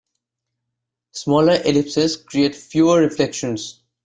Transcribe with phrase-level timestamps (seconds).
[1.11, 3.81] Smaller ellipses create fewer reflections.